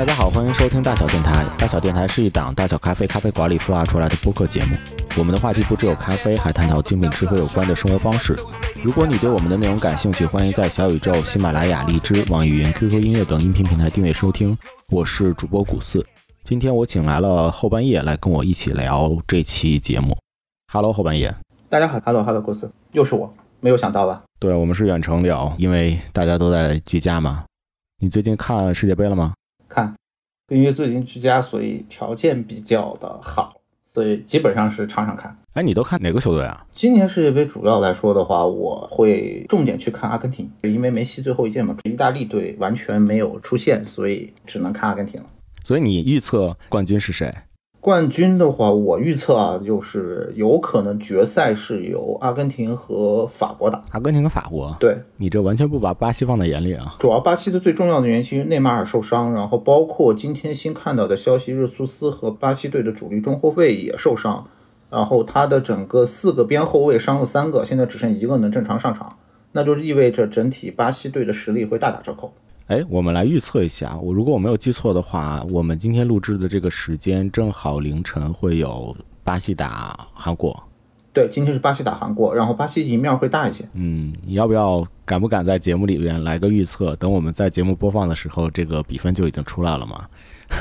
[0.00, 1.44] 大家好，欢迎收听大小电台。
[1.58, 4.74] 大小电台是一档大小咖啡咖啡馆里孵化出来的播客节目。
[5.18, 8.34] 我们的话题不只有咖啡，还探讨精品吃喝有关的生活方式。
[8.82, 14.56] 如果你对我们的内容感兴趣，欢迎在小宇宙、喜马拉雅、荔枝、网易云、QQ 音乐等音频平台订阅收听。
[14.88, 16.02] 我是主播古四，
[16.44, 20.16] 今天我请来了后半夜来跟我一起聊这期节目。
[20.72, 21.34] Hello，后半夜。
[21.68, 23.30] 大家好，Hello Hello，古四，又是我，
[23.60, 24.22] 没有想到吧？
[24.38, 27.44] 对，我们是远程聊，因为大家都在居家嘛。
[27.98, 29.34] 你最近看世界杯了吗？
[29.70, 29.94] 看，
[30.48, 33.62] 因为最近居家，所以条件比较的好，
[33.94, 35.34] 所以基本上是场场看。
[35.54, 36.66] 哎，你都看哪个球队啊？
[36.72, 45.26] 今年世界杯主要来说的话，我会重点去看阿根廷，因为梅西最后一届嘛，意大利队完全没有出现，所以只能看阿根廷了。
[45.64, 47.32] 所以你预测冠军是谁？
[47.80, 53.82] 冠军的话，我预测啊，就是有可能决赛是由阿根廷和法国打。
[53.92, 54.76] 阿根廷和法国？
[54.78, 56.96] 对，你这完全不把巴西放在眼里啊。
[56.98, 64.46] 主要巴西的最重要的原因是内马尔受伤，然后包括今天新看到的消息，热苏斯和巴西队的主力中后卫也受伤，
[64.90, 69.16] 然后他的整个四个边后卫伤了三个，现在只剩一个能正常上场，
[69.52, 72.34] 那就意味着整体巴西队的实力会大打折扣。
[72.70, 73.98] 哎，我们来预测一下。
[74.00, 80.56] 我如果我没有记错的话，我们今天录制的这个时间正好凌晨会有巴西打韩国。
[81.12, 83.68] 对，今天是巴西打韩国，然后巴西赢面会大一些。
[83.72, 86.94] 嗯，你要不要敢不敢在节目里边来个预测？
[86.94, 90.06] 等我们在节目播放的时候，这个比分就已经出来了吗？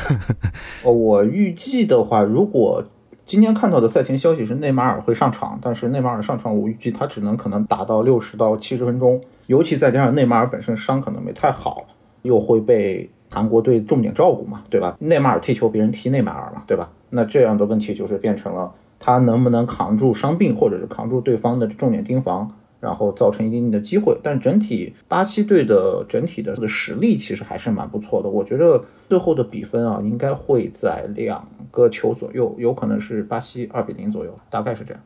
[0.81, 2.83] 哦，我预计的话，如果
[3.23, 11.85] 今天看到的赛前消息是内马尔会上场，但是内马尔上场，我预计他只能可能打到六十到七十分钟，尤其再加上内马尔本身伤可能没太好。
[12.21, 14.97] 又会被韩国队重点照顾嘛，对吧？
[14.99, 16.91] 内马尔踢球，别人踢内马尔嘛，对吧？
[17.09, 24.17] 那这样的问题就是变成了他能不能扛住伤病，或者是扛住对方的重点盯防，然后造成一定的机会。
[24.21, 28.29] 但整体巴西队的整体的这个实力其实还是蛮不错的。
[28.29, 35.01] 我觉得最后的比分啊，应该会在两个球左右，有可能是巴西二比零左右，大概是这样。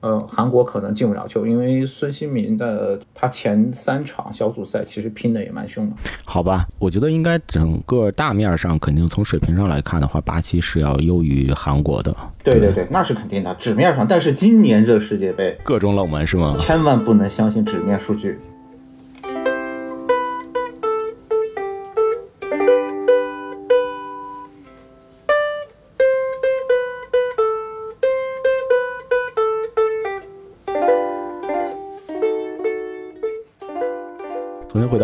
[0.00, 5.96] 呃，韩国可能进不了球，因为孙兴民的他前三场小组赛其实拼的也蛮凶的。
[6.24, 12.14] 好吧，我觉得应该整个大面上肯定从水平上来看的话，巴西是要优于韩国的。
[12.44, 14.06] 对对对，那是肯定的，纸面上。
[14.06, 16.56] 但是今年这世界杯各种冷门是吗？
[16.60, 18.38] 千万不能相信纸面数据。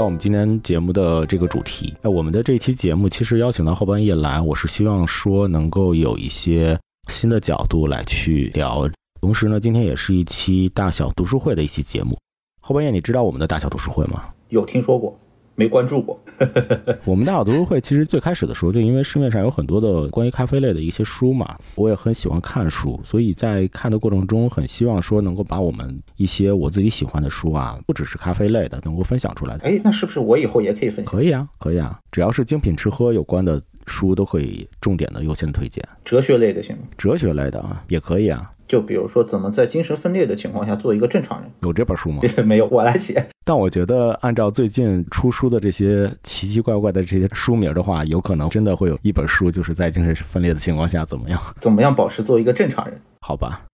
[0.04, 6.78] 我们今天节目的这个主题，那，我们的这期节目其实邀请到后半夜来，我是希望说能够有一些
[7.08, 8.86] 新的角度来去聊，
[9.22, 12.18] 同时呢，今天也是一期大小读书会的一期节目。
[12.60, 14.24] 后半夜，你知道我们的大小读书会吗？
[14.50, 15.18] 有听说过。
[15.54, 16.20] 没关注过。
[17.04, 29.56] 我们大小读书会其实最开始的时候，就因为市面上有很多的关于咖啡类的一些书嘛，我也很喜欢看书，所以在看的过程中，很希望说能够把我们一些我自己喜欢的书啊，不只是咖啡类的，能够分享出来。
[29.62, 31.14] 哎，那是不是我以后也可以分享？
[31.14, 35.86] 可以啊，可以啊，只要是精品吃喝有关的书，都可以重点的优先推荐。
[36.04, 36.84] 哲学类的行吗？
[36.96, 38.50] 哲学类的啊，也可以啊。
[38.66, 41.50] 就比如说，怎么在精神分裂的情况下做一个正常人？
[41.60, 42.22] 有这本书吗？
[42.46, 43.24] 没有，我来写。
[43.44, 51.40] 但我觉得，按照最近出书的这些奇奇怪怪的这些书名的话，有可能真的会有一本书，就是在精神分裂的情况下怎么样？
[51.60, 52.98] 怎么样保持做一个正常人？
[53.20, 53.64] 好吧。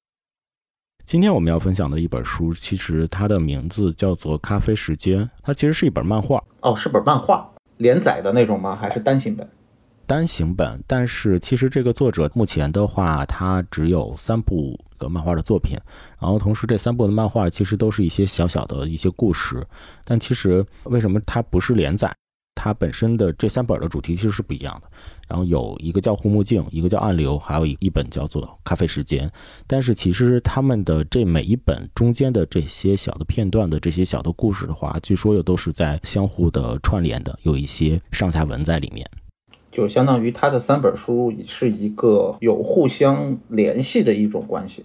[1.07, 6.43] 今天我们要分享的一本书，其实它的名字叫做《咖啡时间》，它其实是一本漫画。
[6.61, 8.77] 哦，是本漫画，连载的那种吗？
[8.81, 9.49] 还是单行本？
[10.11, 15.79] 单行本，但是其实这个作者目前的话，他只有三部个漫画的作品，
[16.19, 19.65] 然后同时这三部的漫画其实都是一些小小的一些故事，
[20.05, 22.13] 但其实为什么它不是连载？
[22.57, 24.91] 它本身的这三本的主题其实是不一样的。
[25.29, 29.29] 然后有一个叫《护目镜》，一个叫《暗流》，还有一一本叫做《咖啡时间》。
[29.69, 39.09] 但是其实他们的这每一本中间的这些小的片段的这些小的故事的话，据说又都是在相互的串联的，有一些上下文在里面。
[39.71, 44.85] 就相当于他的三本书是一个有互相联系的一种关系，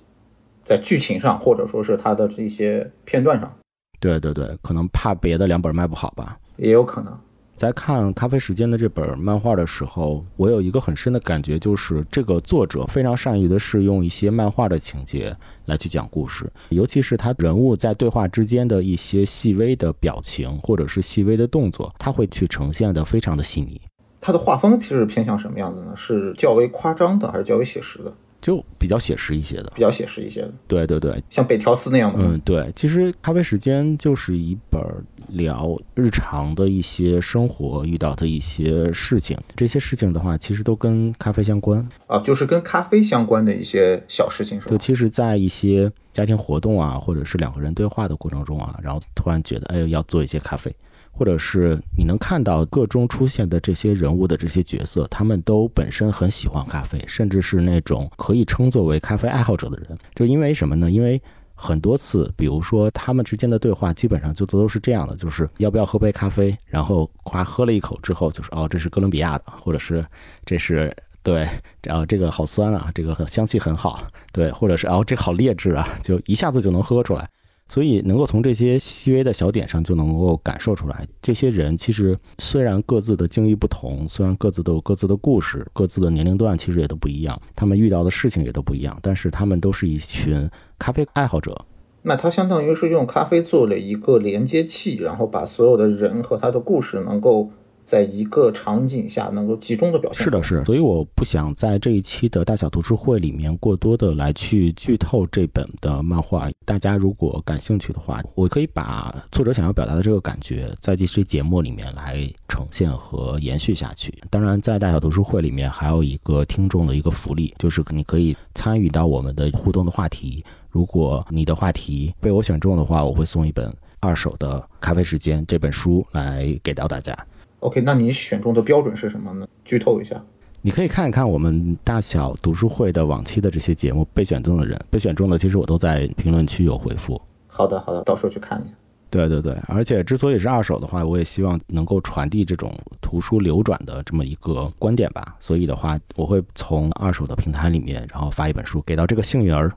[0.63, 3.51] 在剧情上或者说是他的这些片段上。
[3.99, 7.17] 对对对，可能怕别的两本卖不好吧，也有可能。
[7.55, 15.33] 在看《咖啡时间》的这本漫画的时候，我有一个很深的感觉，就是这个作者非常善于的是用一些漫画的情节
[15.63, 23.79] 来去讲故事，尤其是他人物在对话之间的一些细微的表情或者是细微的动作，他会去呈现的非常的细腻。
[24.25, 25.93] 他的画风是偏向什么样子呢？
[25.95, 28.11] 是较为夸张的，还是较为写实的？
[28.41, 30.51] 就比较写实一些的，比较写实一些的。
[30.67, 32.17] 对对对，像北条司那样的。
[32.19, 34.81] 嗯，对，其实《咖啡时间》就是一本
[35.27, 44.71] 聊日常的一些生活遇到的一些事情，这些事情的话，其实都跟咖啡相关啊，就是跟咖啡相关的一些小事情，是吧？
[44.71, 50.75] 就其实，在一些家庭活动啊，或者是两个人对话的过程中啊，然后突然觉得，哎，要做一些咖啡。
[51.17, 59.97] 或者是你能看到个中出现的这些人物的这些角色，他们都本身很喜欢咖啡，甚至是那种可以称作为咖啡爱好者的人。
[60.13, 60.91] 就因为什么呢？
[60.91, 61.21] 因为
[61.53, 66.53] 很多次，比如说他们之间的对话，基本上就都是这样的：就是要不要喝杯咖啡？
[66.65, 70.05] 然后夸喝了一口之后，就是哦，这是哥伦比亚的，或者是
[70.45, 71.47] 这是对，
[71.81, 77.29] 然后这个好酸啊，这个香气很好，对，或者是哦，这好劣质啊，就一下子就能喝出来。
[77.67, 91.65] 所以能够从这些细微的小点上就能够感受出来，这些人其实虽然各自的境遇不同，虽然各自都有各自的故事，各自的年龄段其实也都不一样，他们遇到的事情也都不一样，但是他们都是一群咖啡爱好者。
[92.03, 97.51] 那他相当于是用咖啡做了一个连接器，然后把所有的人和他的故事能够。
[97.85, 100.23] 在一个场景下能够集中的表现。
[100.23, 100.63] 是的，是。
[100.65, 106.49] 所以我不想在这一期的大小读书会里面过多的来去剧透这本的漫画。
[106.65, 114.13] 大家如果感兴趣的话，我可以把作者想要表达的这个感觉，在这期节目里面来呈现和延续下去。
[114.29, 120.43] 当然，在大小读书会里面还有一个听众的一个福利，就是你可以参与到我们的互动的话题。
[120.69, 127.15] 如果你的话题被我选中的话，我会送一本二手的《咖啡时间》这本书来给到大家。
[127.59, 129.47] OK，那你选中的标准是什么呢？
[129.63, 130.21] 剧透一下，
[130.61, 137.19] 你可以看一看我们大小读书会的往期的这些节目，被选中的人，被选中的其实我都在评论区有回复。
[137.47, 138.73] 好的，好的，到时候去看一下。
[139.09, 145.37] 对对对，而且之所以是二手的话，我也希望能够传递这种图书流转的这么一个观点吧。
[145.39, 149.71] 所以的话，我会从二手的平台里面，然后发一本书给到这个幸运儿。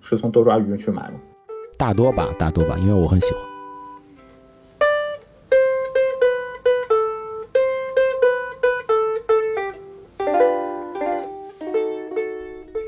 [0.00, 1.14] 是从多抓鱼去买吗？
[1.78, 3.47] 大多吧，大多吧，因为我很喜欢。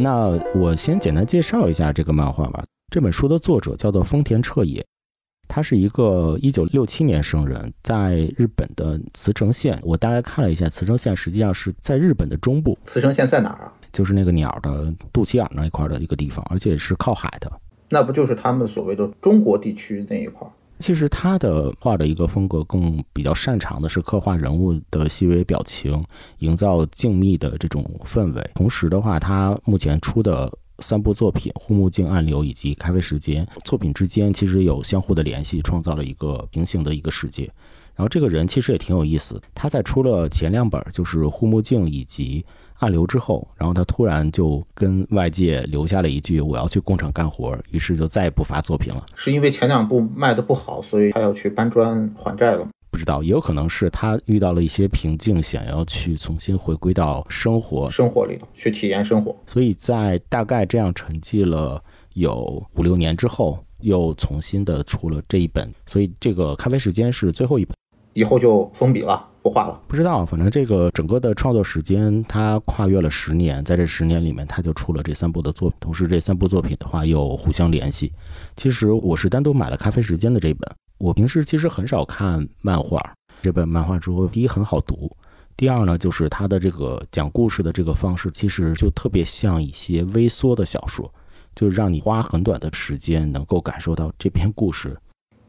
[0.02, 2.64] 那我先简单介绍一下这个漫画吧。
[2.90, 4.84] 这本书的作者叫做丰田彻也，
[5.46, 9.78] 他是一个一九六七年生人，在日本的茨城县。
[9.82, 12.78] 我大概看了一下，茨城县实际上是在日本的中部。
[12.84, 13.72] 茨城县在哪儿啊？
[13.92, 17.52] 就是那个鸟的肚脐眼那一块的一个地方，而且是靠海的。
[17.90, 20.48] 那不就是他们所谓的中国地区那一块？
[20.80, 26.02] 其实他的画的一个风格更比较擅长的是刻画人物的细微表情，
[26.38, 28.50] 营造静谧的这种氛围。
[28.54, 37.44] 同时的话，他目前出的三部作品《护目镜》《暗流》以及《咖啡时间》作品之间其实有相互的联系，创造了一个平行的一个世界。
[37.94, 42.44] 然后这个人其实也挺有意思，他在出了前两本就是《护目镜》以及。
[42.80, 49.06] 暗流之后，然后他突然就跟外界留下了一句：“我要去工厂干活。”于是就再也不发作品了。
[49.14, 52.66] 是因为前两部卖的不好，所以他要去搬砖还债了？
[52.90, 59.36] 不知道，也有可能是他遇到了一些瓶颈，想要去重新回归到生活生活里头去体验生活。
[59.46, 61.82] 所以在大概这样沉寂了
[62.14, 65.72] 有五六年之后，又重新的出了这一本。
[65.86, 67.76] 所以这个咖啡时间是最后一本，
[68.14, 69.28] 以后就封笔了。
[69.42, 78.12] 不画了，不知道，反正这个整个的创作时间，它跨越了十年，在这十年里面，他就出了这三部的作品，同时这三部作品的话又互相联系。
[78.54, 83.00] 其实我是单独买了《咖啡时间》的这本，我平时其实很少看漫画，
[83.40, 85.10] 这本漫画之后，第一很好读，
[85.56, 91.10] 第二呢，就是它的这个讲故事的这个方式，其实就特别像一些微缩的小说，
[91.54, 94.94] 就是让你花很短的时间能够感受到这篇故事，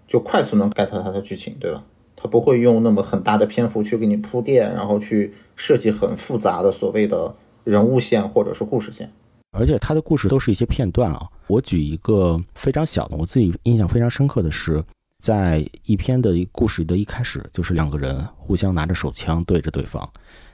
[0.07, 1.83] 就快速能 get 它的剧情，对吧？
[2.21, 9.11] 他不会用那么很大的篇幅去给你铺垫，然后去设计很复杂的所谓的人物线或者是故事线，
[9.57, 11.27] 而且他的故事都是一些片段啊。
[11.47, 14.83] 我举一个非常小的，我自己印象非常深刻的是，
[15.19, 20.07] 在一篇的故事的一开始，就是两个人互相拿着手枪对着对方，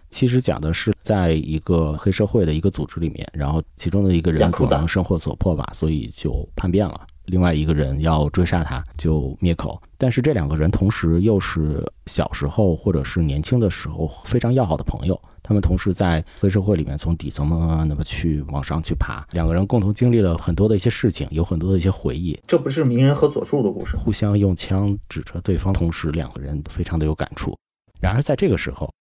[0.10, 7.06] 其实讲的是在一个黑社会的一个组织里面，然后其中的一个人可能生活所迫吧，所以就叛变了。
[7.28, 9.82] 另外一个人要追杀他，就灭口。
[9.98, 15.20] 但是这两个人同时又是小时候或者是年轻的时候非常要好的朋友。
[15.44, 19.26] 他们同时在黑社会里面从底层慢慢慢的去往上去爬。
[19.32, 22.38] 两个人共同经历了很多的一些事情，有很多的一些回忆。
[22.46, 27.58] 这不是鸣人和佐助的故事，互相用枪指着对方，同时两个人非常的有感触。
[28.02, 28.92] 然而在这个时候，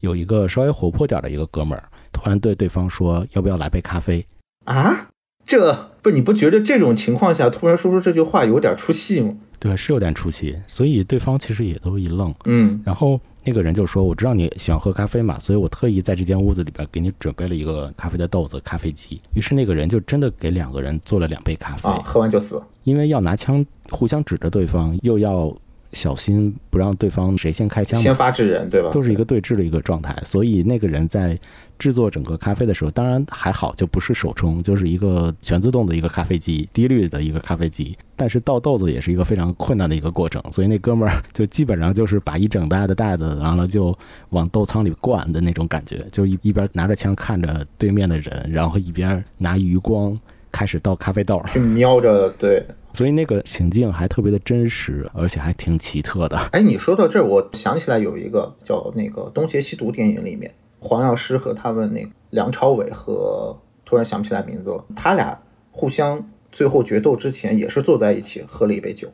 [0.00, 4.24] 有一个稍微活泼点的一个哥们儿突然对对方说：“要不要来杯咖啡？”
[4.64, 5.08] 啊？
[5.46, 9.34] 这不，你不觉得这种情况下突然说出这句话有点出戏吗？
[9.58, 12.34] 对，是有点出戏，所以对方其实也都一愣。
[12.44, 21.88] 嗯，然后那个人就说：“我知道你喜欢喝咖啡嘛，所以我特意在这间屋子里边给你准备了一个咖啡的豆子、咖啡机。”于是那个人就真的给两个人做了两杯咖啡。
[21.88, 22.62] 啊，喝完就死。
[22.84, 25.56] 因为要拿枪互相指着对方，又要
[25.92, 28.90] 小心不让对方谁先开枪，先发制人，对吧？
[28.90, 31.38] 都是一个对峙的一个状态，所以那个人在
[31.78, 37.96] 制作整个咖啡的时候，当然还好，就不是手冲，就是一个全自动的一个咖啡机，低滤的一个咖啡机。
[38.14, 43.96] 但是倒豆子也是一个非常困难的一个过程，所以那哥们儿就基本上就是把一整袋的袋子，完了就
[44.30, 50.18] 往豆仓里灌的那种感觉，就一一边拿着枪看着对面的人，然后一边拿余光
[50.50, 51.46] 开始倒咖啡豆儿。
[51.46, 52.64] 去瞄着，对。
[52.96, 56.38] 所以那个情境还特别的真实，而且还挺奇特的。
[56.52, 65.38] 哎，你说到这儿，我想起来有一个叫那个《东邪西毒》电影里面，黄药师和他们那个梁朝伟和突然想不起来名字了，他俩
[65.70, 69.12] 互相最后决斗之前也是坐在一起喝了一杯酒。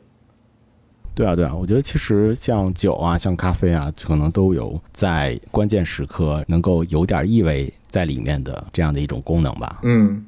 [1.13, 9.81] 对啊，对啊，我觉得其实像酒啊，像咖啡啊，可能都有在关键时刻能够有点意味在里面的这样的一种功能吧。
[9.83, 10.25] 嗯，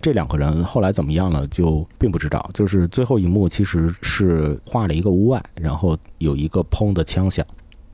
[0.00, 2.48] 这两个人后来怎么样了，就并不知道。
[2.54, 7.44] 就是最后一幕其实是画了一个屋外，然后有一个砰的枪响，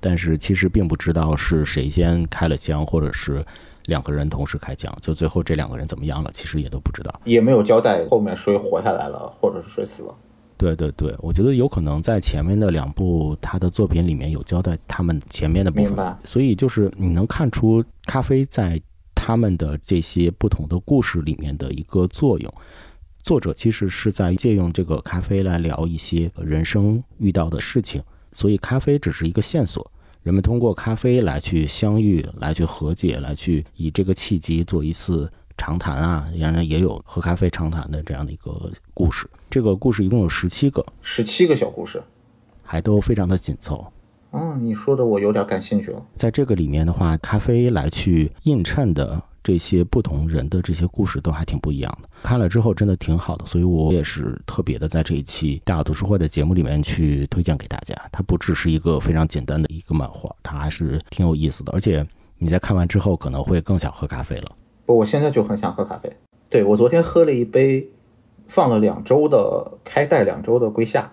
[0.00, 3.44] 但是其实并不知道是谁先开了枪，或者是
[3.86, 4.94] 两个人同时开枪。
[5.00, 7.20] 就最后这两个人怎么样了，其实也都不知道。
[7.24, 10.14] 也没有交代后面谁活下来了，或者是谁死了。
[10.56, 18.80] 对对对，我觉得有可能在前面的两部他的作品里面有交代他们前面的部分所以就是你能看出咖啡在
[19.24, 22.54] 他们的这些不同的故事里面的一个作用。
[23.22, 28.02] 作者其实是在借用这个咖啡来聊一些人生遇到的事情，
[28.32, 29.90] 所以咖啡只是一个线索。
[30.22, 39.26] 人们通过咖啡来去相遇，来去和解，来去以这个契机做一次长谈啊，原来也有喝咖啡长谈的这样的一个故事。
[39.48, 42.02] 这个故事一共有十七个，十七个小故事。
[42.62, 43.86] 还都非常的紧凑。
[44.34, 46.02] 啊，你说的我有点感兴趣了。
[46.16, 52.08] 在这个里面的话，咖啡来去映衬的这些不同人的这些故事都还挺不一样的。
[52.24, 57.94] 看了之后真的挺好的，所以我也是特别的在这一期大雅读书会的节目里面去推荐给大家。
[58.10, 62.04] 它不只是一个非常简单的一个漫画，它还是挺有意思的，而且
[62.36, 64.46] 你在看完之后可能会更想喝咖啡了。
[64.84, 66.12] 不，我现在就很想喝咖啡。
[66.50, 67.88] 对我昨天喝了一杯
[68.48, 71.12] 放了两周的开袋两周的龟夏，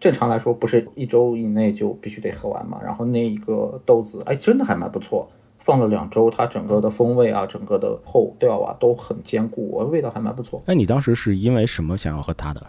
[0.00, 2.80] 正常来说不是一周以内就必须得喝完嘛。
[2.82, 5.28] 然后那一个豆子，哎，真的还蛮不错。
[5.58, 10.62] 放了两周，它整个的风味啊，整个的后调啊都很坚固，味道还蛮不错。
[10.64, 12.66] 那你当时是因为什么想要喝它的？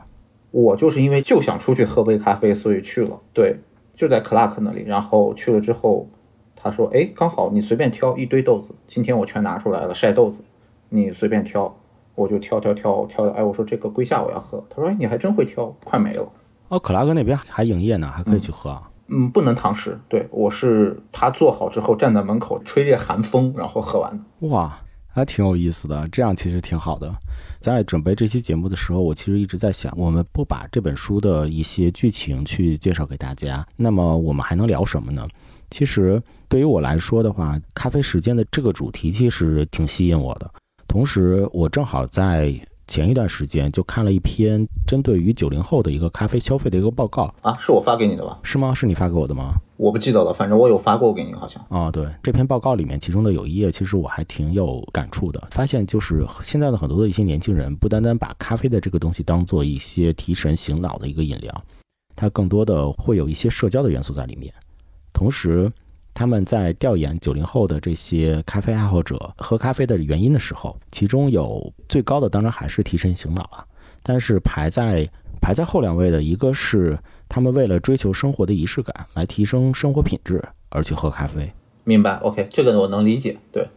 [0.52, 3.18] 我就是因为就想出去喝杯咖啡，所以去了。
[3.34, 3.56] 对，
[3.96, 4.84] 就在 Clark 那里。
[4.86, 6.10] 然后去了之后，
[6.54, 10.44] 他说：“哎，刚好你随便挑一堆豆子，今天我全拿出来了，晒豆子，
[10.90, 11.74] 你随便挑。”
[12.14, 14.62] 我就挑挑挑挑，哎，我说这个龟夏我要喝。
[14.70, 16.30] 他说：“哎，你还真会挑，快没了。”
[16.72, 18.90] 哦，克拉克那边还营业呢，还可以去喝啊。
[19.10, 20.00] 嗯，不能堂食。
[20.08, 24.48] 对我是他做好之后站在门口吹着寒风，然后喝完的。
[24.48, 27.14] 哇，还挺有意思的，这样其实挺好的。
[27.60, 35.28] 在准备这期节目的时候，我其实一直在想，我们不把这本书的一些剧情去介绍给大家，那么我们还能聊什么呢？
[35.70, 40.50] 其实对于我来说的话，咖啡时间的这个主题其实挺吸引我的。
[40.88, 42.58] 同时，我正好在
[42.92, 48.38] 前一段时间就看了一篇针对于九零后的一个咖啡消费的一个报告啊，是我发给你的吧？
[48.44, 48.74] 是吗？
[48.74, 49.54] 是你发给我的吗？
[49.78, 51.66] 我不记得了，反正我有发过给你，好像。
[51.70, 55.42] 啊，对，这篇报告里面其中的有一页，其实我还挺有感触的。
[55.52, 61.64] 发现就是现在的很多的一些年轻人，不单单把咖啡的这个东西当做一些提神醒脑的一个饮料，
[62.14, 64.54] 它更多的会有一些社交的元素在里面。
[65.14, 65.72] 同时，
[66.14, 73.66] 他们在调研九零后的这些咖啡爱好者喝咖啡的原因的时候，其中有最高的当然还是提神醒脑了，
[74.04, 75.10] 但是排在
[75.42, 81.52] 排在后两位的一个是他们为了追求生活的仪式感，来提升生活品质而去喝咖啡。
[81.84, 83.38] 明白，OK，这个我能理解。
[83.52, 83.68] 对，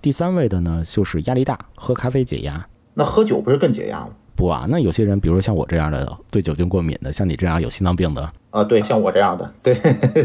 [0.00, 2.66] 第三位的呢就是压力大，喝咖啡解压。
[2.94, 4.10] 那喝酒不是更解压吗？
[4.34, 8.32] 不啊，那有些人，比如像我这样的对酒精过敏的，像你这样有心脏病的。
[8.50, 9.74] 啊，对，像我这样的，对，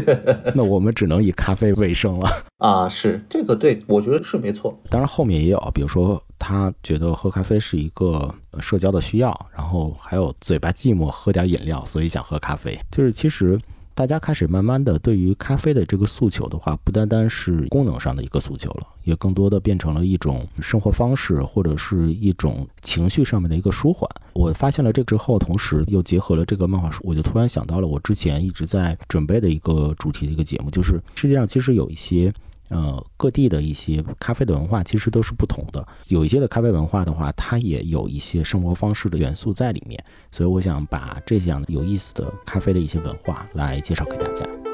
[0.54, 2.86] 那我们只能以咖啡为生了啊。
[2.88, 4.78] 是这个，对我觉得是没错。
[4.90, 12.78] 当然后面也有，比如说他觉得喝咖啡是一个社交的需要，然后还有嘴巴寂寞，喝点饮料，所以想喝咖啡。
[12.90, 13.58] 就是其实
[13.98, 24.08] 大家开始慢慢的对于咖啡的这个诉求的话，不单单是功能上的一个诉求了，也更多的变成了一种生活方式或者是一种情绪上面的一个舒缓。
[24.34, 32.32] 我发现了这之后，同时又结合了这个漫画书，我就突然想到了我之前一直在准备的一个主题的一个节目，就是世界上其实有一些
[32.68, 35.86] 呃，各地的一些咖啡的文化其实都是不同的。
[36.08, 40.02] 有一些的咖啡文化的话，它也有一些生活方式的元素在里面。
[40.30, 44.67] 所以我想把这样有意思的咖啡的一些文化来介绍给大家。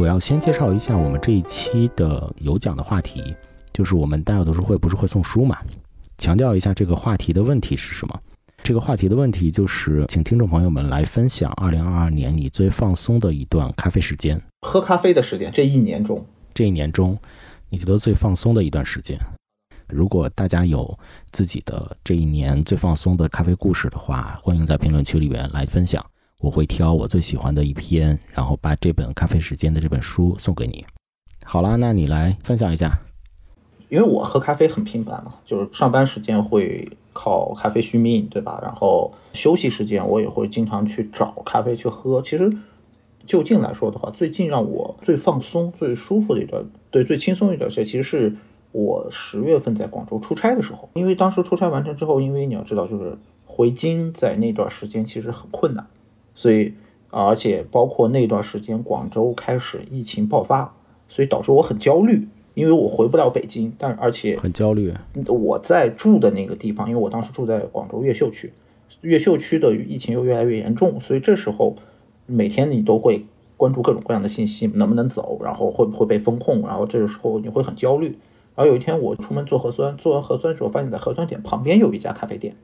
[0.00, 3.36] 我要先介绍一下我们这一期的有奖的话题，
[3.70, 5.58] 就是我们大有读书会不是会送书嘛？
[6.16, 8.20] 强调一下这个话题的问题是什么？
[8.62, 15.52] 这个话题的问题就是，请听众朋友们来分享2022年你最放松的一段咖啡时间，喝咖啡的时间。
[15.52, 17.18] 这一年中，这一年中，
[17.68, 19.18] 你觉得最放松的一段时间？
[19.86, 20.98] 如果大家有
[21.30, 26.02] 自己的这一年最放松的咖啡故事的话，欢迎在评论区里面来分享。
[26.40, 30.84] 我会挑我最喜欢的一篇，然后把这本《咖啡时间》的这本书送给你。
[31.44, 32.98] 好了，那你来分享一下。
[33.90, 38.58] 因为我喝咖啡很频繁嘛，就是上班时间会靠咖啡续命，对吧？
[38.62, 42.22] 然后休息时间我也会经常去找咖啡去喝。
[42.22, 42.56] 其实
[43.26, 48.36] 就近来说的话，最近让我最放松、最舒服的一段，对，最轻松一段时间，其实是
[48.72, 50.88] 我十月份在广州出差的时候。
[50.94, 55.84] 因为当时出差完成之后，因为你要知道，就是回京在那段时间其实很困难。
[56.40, 56.72] 所以，
[57.10, 60.74] 而且包括那段时间，广州开始疫情爆发，
[61.06, 63.70] 所以导致我很焦虑，因为我回不了北京。
[63.76, 64.90] 但而且很焦虑。
[65.26, 68.54] 我在住的那个地方，因为我当时住在广州越秀区，
[69.02, 71.76] 越秀区的疫情又越来越严重，所以这时候
[72.24, 73.26] 每天你都会
[73.58, 78.16] 关注各种各样的信息，能不能走，然后会不会被封控，然后这个时候你会很焦虑。
[78.56, 82.56] 然后有一天我出门做核酸，做完核酸的时候，发现在核酸点旁边有一家咖啡店，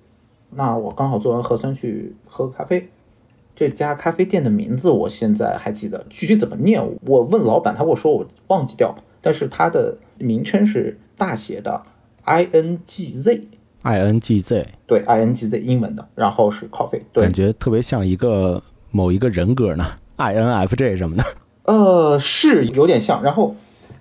[0.49, 2.89] 那我刚好做完核酸去喝咖啡。
[3.57, 6.81] 这家咖啡店的名字我现在还记得，具体怎么念？
[7.07, 8.95] 我问老板，他跟我说我忘记掉。
[9.23, 11.83] 但是它的名称是大写的
[12.23, 19.85] I N G Z，I N G Z，对，I N G Z 英文的，然后是 coffee，感觉特别像一个某一个人格呢
[20.15, 21.25] ，I N F J 什么的。
[21.65, 23.21] 呃，是有点像。
[23.21, 23.57] 然后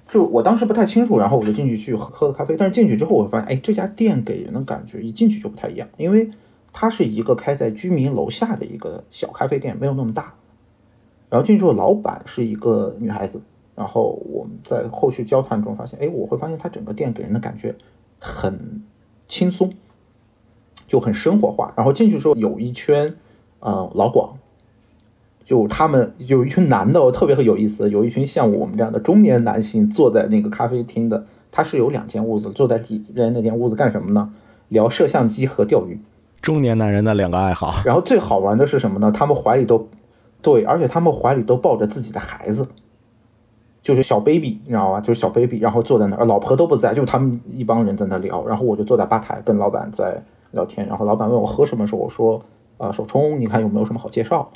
[0.08, 2.56] 就我当时不太清楚，然后我就进去去喝喝咖啡。
[2.56, 6.30] 但是进去之后，我发现，哎，这家店给人的感觉一进去就不太一样，因为。
[6.78, 10.34] 它是一个开在居民楼下的一个小咖啡店，没有那么大。
[11.30, 13.42] 然后进去之后，老板是一个女孩子。
[13.76, 17.74] 然后我们在后续交谈中发现，哎，我会发现它整个店给人的感觉
[18.20, 18.84] 很
[19.26, 19.72] 轻松，
[20.86, 21.74] 就很生活化。
[21.78, 23.16] 然后进去之后，有一圈
[23.62, 24.38] 呃老广，
[25.46, 31.26] 就他们有一群男的，特别很有意思，有一群像我们这样的中年男性坐在那个咖啡厅的。
[31.52, 34.34] 他是有两间屋子，坐在里边那间屋子干什么呢？
[34.68, 35.98] 聊摄像机和钓鱼。
[36.46, 39.12] 中年男人的两个爱好，然后最好玩的是什么呢？
[39.12, 39.90] 他们怀里都，
[40.44, 42.68] 对，而且他们怀里都抱着自己的孩子，
[43.82, 45.02] 就是小 baby，你知道吧？
[45.02, 48.46] 就是小 baby，然后坐在那儿，老婆都不在，就他们一帮人在那聊。
[48.46, 50.86] 然后我就坐在吧台跟老板在聊天。
[50.88, 52.40] 然后老板问我喝什么时候，我说，
[52.78, 54.48] 呃，手冲，你看有没有什么好介绍？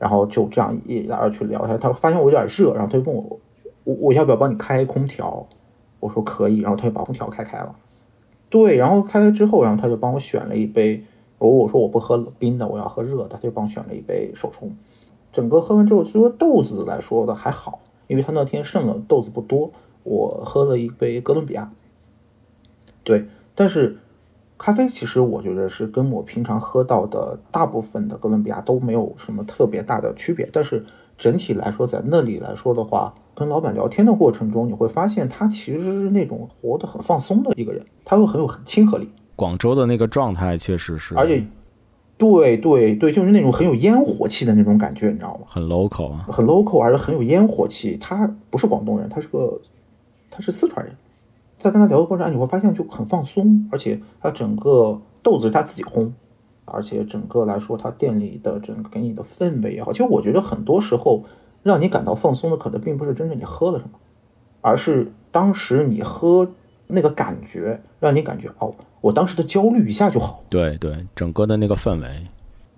[0.00, 3.38] 然后就这样一来二去聊他，他发现我有点热，然后他就问我，
[3.84, 5.46] 我我要不要帮你开空调？
[6.00, 7.76] 我说可以，然后他就把空调开开了。
[8.50, 11.04] 对，然后开开之后，然后他就帮我选了一杯。
[11.48, 14.76] 我我说我不喝冰的，我要喝热的，他就帮我选了一杯手冲。
[15.32, 19.70] 整个喝完之后，说豆子来说的还好，因为他那天剩了豆子不多。
[20.04, 21.72] 我喝了一杯哥伦比亚。
[23.04, 23.98] 对，但是
[24.58, 30.48] 咖啡其实我觉得是跟我平常喝到的大部分的哥伦比亚都没有什么特别大的区别。
[30.52, 30.84] 但是
[31.16, 39.08] 整体来说，在那里来说的话，跟老板聊天的过程中，你会发现他其实是那种活得很放松的一个人，他会很有很亲和力。
[39.34, 41.44] 广州的那个状态确实是，而且，
[42.16, 45.46] 对对对，就是那种很有烟火气的那种感觉，你知道吗？
[45.46, 47.96] 很 local 啊，很 local，而且很有烟火气。
[47.96, 49.60] 他不是广东人，他是个，
[50.30, 50.94] 他是四川人。
[51.58, 56.10] 在跟他聊的过程中，你会发现就很放松，而且他整个豆子他自己烘，
[56.64, 59.92] 而且整个来说，他店里的整个给你的氛围也好。
[59.92, 61.22] 其实我觉得很多时候
[61.62, 63.98] 让你感到放松的，可能并不是真正你喝了什么，
[64.60, 66.50] 而是当时你喝
[66.92, 68.74] 那个感觉，让你感觉哦。
[69.00, 72.08] 我当时的焦虑一下就好，对对，整个的那个氛围，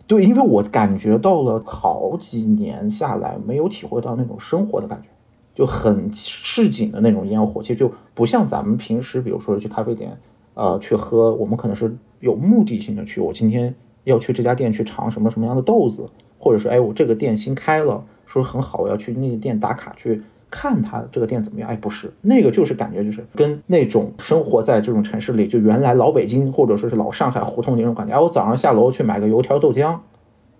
[0.06, 5.08] 对，因为我感觉到了好几年下来没有体会到那种生活的感觉，
[5.54, 10.18] 就很市井的那种烟火气，就不像咱们平时，比如说去咖啡店，
[10.54, 13.74] 呃，去喝，我们可能是有目的性的去，我今天
[14.04, 20.22] 要去这家店去尝什么什么样的豆子，或者是哎，我这个店新开了，说很好，我要去那个店打卡去。
[20.56, 21.68] 看他这个店怎么样？
[21.68, 28.14] 哎，不是那个，就是感觉就是跟那种生活在这种城市里，就原来老北京或者说是老上海胡同那种感觉。
[28.14, 29.98] 哎，我早上下楼去买个油条豆浆，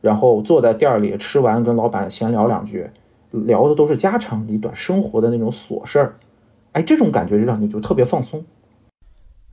[0.01, 2.91] 然后坐在店里吃完，跟老板闲聊两句，
[3.31, 6.17] 聊的都是家长里短生活的那种琐事儿。
[6.73, 8.45] 哎，这种感觉让你就特别放松。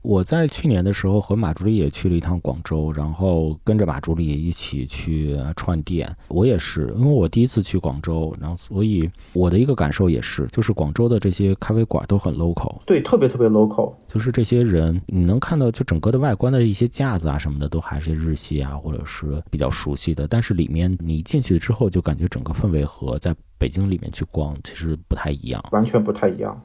[0.02, 6.12] 我在去年的时候和马助理也去了一趟广州，然后跟着马助理一起去串店。
[6.26, 13.94] 我也是，因为我第一次去广州，然后所以我的一个感受也是，就是广州的这些咖啡馆都很 local，对，特别特别 local。
[14.08, 20.26] 就是这些人，你能看到就整个的外观的一些架子啊什么的，都还是日系啊，或者是比较熟悉的。
[20.26, 26.60] 但是里面你进去之后，就感觉整个氛围和在北京里面去逛其实不太一样，完全不太一样。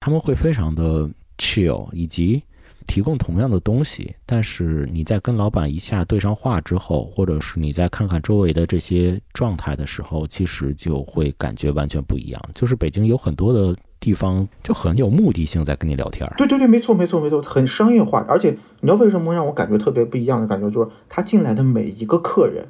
[0.00, 1.08] 他们会非常的。
[1.40, 2.42] chill，以及
[2.86, 12.40] 提供同样的东西，但是你在跟老板一下对上话之后，或者是你再看看周围的这些状态的时候，其实就会感觉完全不一样。
[12.54, 16.28] 就是北京有很多的地方就很有目的性在跟你聊天。
[16.36, 18.24] 对对对，没错没错没错，很商业化。
[18.28, 18.50] 而且
[18.80, 22.66] 你知道为什么让我感觉特别不一样的感觉，就是他进来的每一个客人。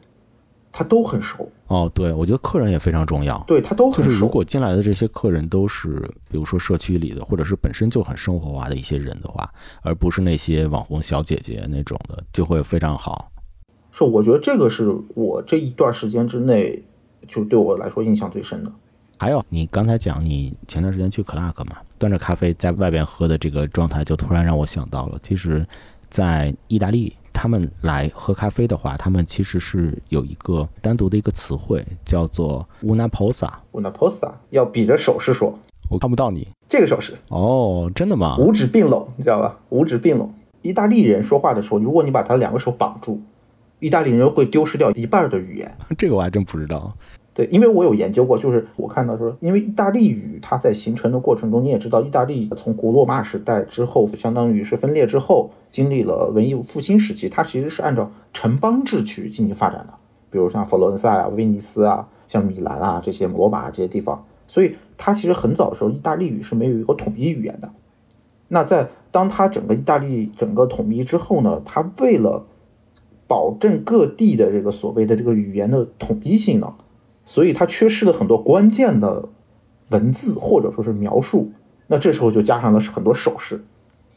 [0.73, 3.43] 他都很熟哦，对，我觉得客人也非常重要。
[3.47, 4.09] 对他都很熟。
[4.09, 5.97] 就是如果进来的这些客人都是，
[6.29, 9.53] 比如说社区里的，或者是本身就很生活化的一些人的话，
[9.83, 13.31] 而不是那些网红小姐姐那种的，就会非常好。
[13.91, 16.83] 是，我觉得这个是我这一段时间之内
[17.27, 18.73] 就对我来说印象最深的。
[19.19, 25.67] 还有，你刚才讲你前段时间去 Clark 嘛，端着咖啡在外边喝的这个状态，就突然让我想到了，其实，
[26.09, 27.15] 在意大利。
[27.43, 33.49] 他们来喝咖啡的话，他们其实是有一个单独的一个词汇，叫做 una posa。
[33.73, 38.37] una posa 要比着手势说，我看不到你这个手势哦，真的吗？
[38.39, 39.59] 五指并拢，你知道吧？
[39.71, 40.31] 五指并拢。
[40.61, 43.19] 意大利人说话的时候，如果你把他两个手绑住，
[43.79, 45.75] 意大利人会丢失掉一半的语言。
[45.97, 46.95] 这个我还真不知道。
[47.41, 59.95] 对，因为我有研究过，就是我看到说，因为意大利语它在形成的过程中，你也知道，意大利从古罗马时代之后，相当于是分裂之后，经历了文艺复兴时期，它其实是按照城邦制去进行发展的。
[60.29, 67.71] 比如像佛罗伦萨啊、威尼斯啊、像米兰啊这些罗马这些地方，所以它其实很早的时候，意大利语是没有一个统一语言的。
[68.49, 72.45] 那在当它整个意大利整个统一之后呢，它为了
[73.27, 76.75] 保证各地的这个所谓的这个语言的统一性呢。
[77.31, 79.29] 所以它缺失了很多关键的
[79.91, 81.49] 文字或者说是描述，
[81.87, 83.63] 那这时候就加上了很多手势，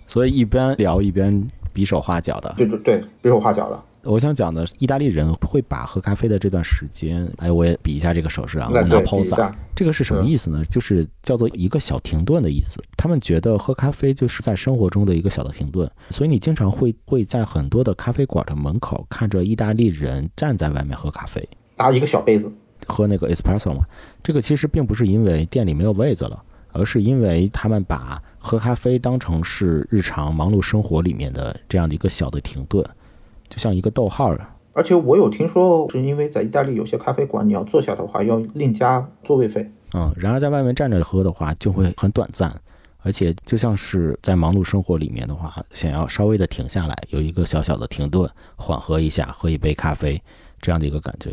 [0.08, 3.80] 所以一边聊一边比手画脚的，对对对，比手画脚的。
[4.02, 10.66] 我想讲的，意大利人会把喝咖啡的这段时间，哎，我也比一下这个手势啊，我拿 pause，这个是什么意思呢？
[10.66, 12.82] 就是叫做一个小停顿的意思。
[12.98, 21.48] 他们觉得喝咖啡就是在生活中的一个小的停顿，所以你经常会会在很多的咖啡馆的门口看着意大利人站在外面喝咖啡，
[21.78, 22.52] 拿一个小杯子。
[22.88, 23.86] 喝那个 espresso 嘛，
[24.22, 32.84] 这个其实并不是因为店里没有位子了，而是因为他们把喝咖啡当成是日常忙碌生活里面的这样的一个小的停顿，
[33.50, 34.36] 就像一个逗号。
[34.74, 39.72] 而且我有听说，是因为在意大利有些咖啡馆，你要坐下的话要另加座位费。
[39.94, 42.52] 嗯，然而在外面站着喝的话就会很短暂，
[43.04, 50.20] 而且就像是在忙碌生活里面的话，想要稍微的停下来，有一个小小的停顿，缓和一下，喝一杯咖啡
[50.60, 51.30] 这样的一个感觉。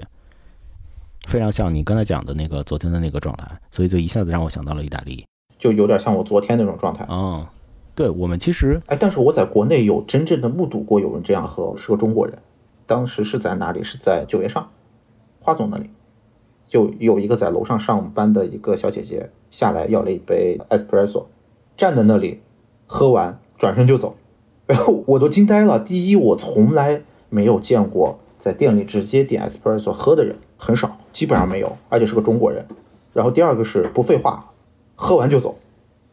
[1.31, 5.25] 非常像你刚才讲的那个昨天的那个状态，所以就一下子让我想到了意大利，
[5.57, 7.07] 就有点像我昨天那种状态。
[7.09, 7.47] 嗯，
[7.95, 12.37] 对，我们其实，哎，但是我在国内有真正的目睹过有人这样喝，是个中国人，
[12.85, 13.81] 当时是在哪里？
[13.85, 14.71] 是在九月上，
[15.38, 15.88] 花总那里，
[16.66, 21.27] 就有一个在楼上上班的一个小姐姐下来要了一杯 espresso，
[21.77, 22.40] 站在那里
[22.88, 24.16] 喝完转身就走，
[24.66, 25.79] 然后我都惊呆了。
[25.79, 30.35] 第一，我从来没有见过在店里直接点 espresso 喝的人。
[30.61, 32.62] 很少，基本上没有，而且是个中国人。
[33.14, 34.44] 然后第二个是不废话，
[34.94, 35.59] 喝完就走，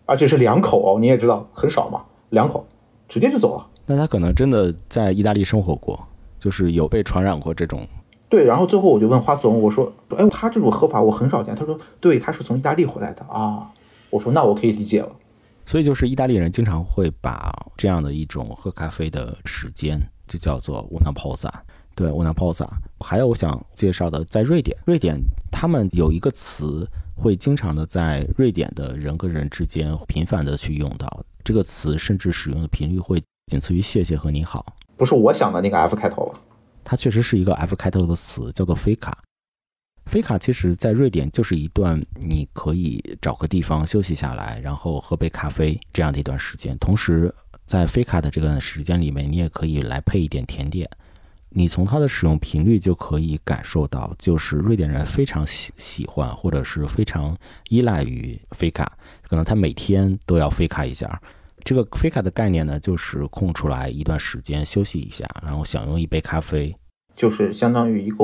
[0.06, 2.66] 而且是两口哦，你也知道很少嘛，两口
[3.10, 3.68] 直接就走了。
[3.86, 6.00] 那他可能真的在意大利生活过，
[6.40, 7.86] 就是有被传染过这种。
[8.30, 11.54] 对，然后最后我就问花总，我说，哎，他这种喝法我很少见。
[11.54, 13.72] 他说，对，他是从意大利回来的啊。
[14.10, 15.10] 我说，那我可以理解了。
[15.66, 21.50] 所以就是意大利人经常会把这样的一种喝咖啡的时间就叫做 una pausa。
[21.98, 22.70] 对 o n a pausa。
[23.00, 25.20] 还有我想介绍的，在瑞典，瑞典
[25.52, 34.64] 他们有一个词会经常的在瑞典的人跟人之间频繁的去用到，这个词甚至使用的频率会仅次于谢谢和你好。
[34.96, 36.34] 不是我想的那个 F 开头
[36.84, 39.18] 它确实是一个 F 开头的词，叫做菲卡。
[40.06, 46.78] 菲卡其实在瑞典就是一段你可以找个地方休息下来，然后喝杯咖啡这样的一段时间。
[46.78, 47.34] 同时，
[47.66, 50.90] 在菲卡的这段时间里面，你也可以来配一点甜点。
[51.58, 57.36] 你从它的使用频率就可以感受到，就是瑞典人非常喜喜欢或者是非常
[57.70, 61.20] 依赖于飞卡，可能他每天都要飞卡一下。
[61.63, 66.78] 这个飞卡的概念呢，就是空出来一段时间休息一下，然后享用一杯咖啡，
[67.15, 68.15] 就是相当于一个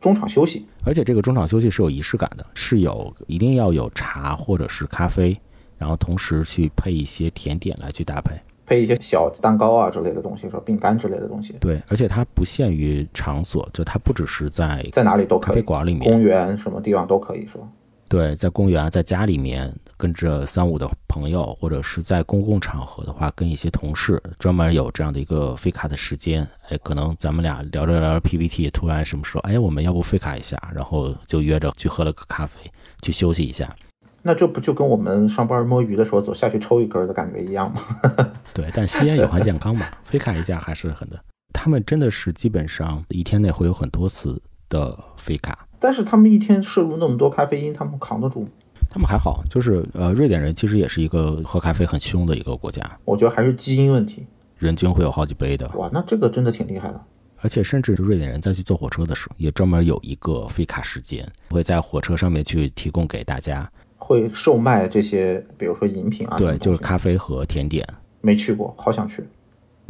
[0.00, 0.66] 中场休息。
[0.86, 5.38] 而且这个中场休息是有仪式感的，是有一定要有茶或者是咖啡
[5.76, 8.34] 然后同时去配一些甜点来去搭配。
[8.68, 11.54] 配一些小蛋糕啊之类的东西，说饼干之类的东西。
[11.58, 17.66] 对，而且它不限于场所，就它不只是在在哪里都可以，咖啡馆里面、公园什么地方都可以，说？
[18.10, 26.46] 对，在公园、在家里面跟着三五的朋友，或者是在公共场合的话，跟一些同事专门有这样的一个飞卡的时间。
[26.70, 32.58] 哎，可能咱们俩聊着聊着 PPT，突然什么时候，哎，我们要不飞卡一下，然后就约着去喝了个咖啡，
[33.02, 33.74] 去休息一下。
[34.22, 37.80] 那这不就跟我们上班摸鱼的时候走下去抽一根的感觉一样吗？
[38.52, 41.18] 对，但吸烟有害健康嘛， 非卡一下还是很的。
[41.52, 48.48] 他们真的是基本上一天内会有很多次的非卡，但是他们一天摄入那么多咖啡因，他们扛得住吗？
[48.90, 52.82] 他们还好，就是呃，瑞典人其实也是一个喝咖啡很凶的一个国家。
[53.04, 54.26] 我觉得还是基因问题，
[54.58, 55.68] 人均会有好几杯的。
[55.74, 57.00] 哇，那这个真的挺厉害的。
[57.40, 63.70] 而且甚至瑞典人在去坐火车的时候，也专门有一个非卡时间，会在火车上面去提供给大家。
[64.08, 67.86] 会售卖这些，比如说饮品啊，对，就是咖啡和甜点。
[68.22, 69.22] 没去过，好想去。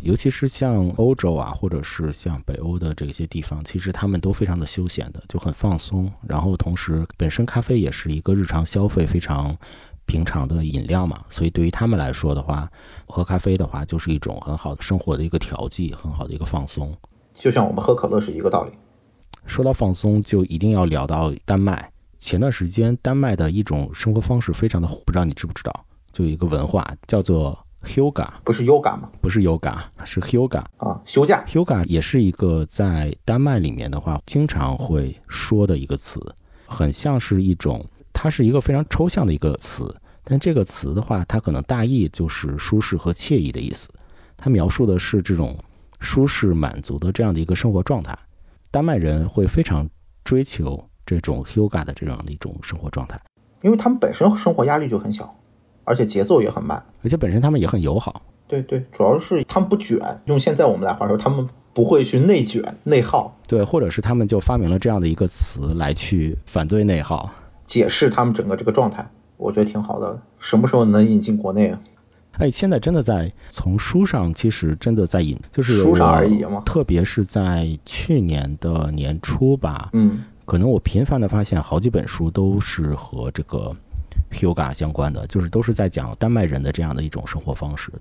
[0.00, 6.12] 尤其是像欧洲啊，或者是像北欧的这些地方，其实他们都非常的休闲的，就很放松。
[6.26, 9.56] 然后同时，本身咖啡也是一个日常消费非常
[10.04, 12.68] 平常的饮料嘛，所以对于他们来说的话，
[13.06, 16.92] 喝咖啡的话就是一种很好的生活的一个调剂，很好的一个放松。
[17.32, 18.72] 就像我们喝可乐是一个道理。
[19.46, 21.92] 说到放松，就一定要聊到丹麦。
[22.18, 25.84] 前段时间，丹麦的一种生活方式非常的火，不知道你知不知道？
[26.10, 29.08] 就有一个文化叫做 Huga，不是 Yoga 吗？
[29.20, 31.44] 不是 Yoga，是 Huga 啊，休假。
[31.46, 36.20] Huga 也是一个在丹麦里面的话经常会说的一个词，
[36.66, 43.88] 很像是一种，它是一个非常抽象的一个词，但这个词的话，它可能大意就是舒适和惬意的意思。
[44.36, 45.56] 它描述的是这种
[46.00, 48.18] 舒适满足的这样的一个生活状态。
[48.70, 49.88] 丹麦人会非常
[50.24, 50.84] 追求。
[51.16, 53.18] 这种 Huga 的这样的一种生活状态，
[53.62, 55.34] 因为他们本身生活压力就很小，
[55.84, 58.20] 而且节奏也很慢，而且本身他们也很友好。
[58.46, 59.98] 对对，主要是他们不卷。
[60.26, 63.34] 用现在我们来话说，他们不会去内卷、内耗。
[63.46, 67.30] 对，或者是他们就发明了这样的一个词来去反对内耗，
[67.64, 70.20] 解释他们整个这个状态，我觉得挺好的。
[70.38, 71.80] 什么时候能引进国内啊？
[72.38, 76.62] 哎，现在真的在从书上，其实真的在引，就是书上而已嘛。
[76.66, 80.22] 特别是在去年的年初吧，嗯。
[80.48, 83.70] 可能我频繁的发现，好几本书都是和这个
[84.30, 87.92] Huga 相关的，就是都是在讲丹麦人的这样的一种生活方式。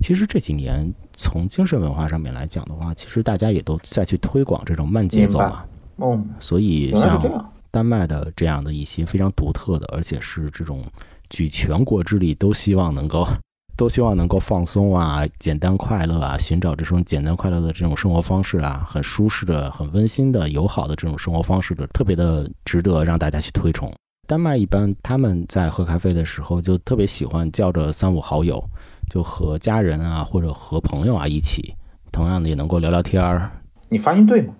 [0.00, 5.64] 其实这几年从精神文化上面来讲的话，其实大家也都在去推广这种慢节奏嘛。
[5.96, 10.84] 哦，所以像丹麦的这样的一些非常独特的，而且是这种
[11.30, 13.26] 举全国之力都希望能够。
[13.76, 23.92] 都希望能够放松啊，简单快乐啊，寻找这种简单快乐的这种生活方式啊，很舒适的、很温馨的、友好的这种生活方式的，特别的值得让大家去推崇。
[24.28, 28.62] 丹麦一般他们在喝咖啡的时候，就特别喜欢叫着三五好友，
[29.10, 31.74] 就和家人啊或者和朋友啊一起，
[32.12, 33.50] 同样的也能够聊聊天儿。
[33.88, 34.54] 你发音对吗？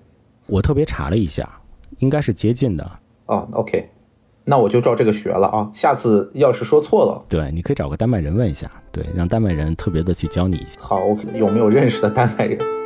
[0.46, 1.48] 我特别查了一下，
[1.98, 2.90] 应该是接近的。
[3.26, 3.88] 哦，OK。
[4.44, 5.70] 那我就照这个学了啊！
[5.72, 10.80] 下次要是说错了，对，你可以找个丹麦人问一下，对，让丹麦人特别的去教你一下。
[10.80, 11.00] 好，
[11.34, 12.81] 有没有认识的丹麦人？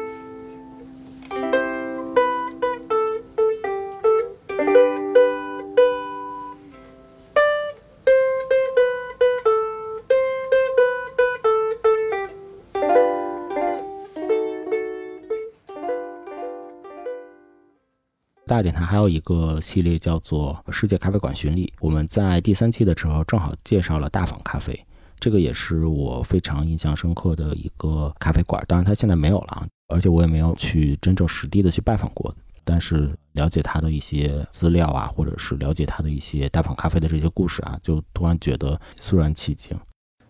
[18.57, 24.83] 大点它还有一个系列叫做《世界咖啡馆巡礼》，我们在第三期的时候正好介绍了大坊咖啡，
[25.21, 28.65] 这个也是我非常印象深刻的一个咖啡馆。
[28.67, 39.79] 当然它现在没有了，而且我也没有去真正实地的去拜访过，但是了解它的一些资料啊，或者是了解它的一些大坊咖啡的这些故事啊，就突然觉得肃然起敬。